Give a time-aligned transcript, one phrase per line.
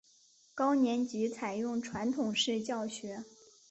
[0.55, 3.23] 高年级采用传统式教学。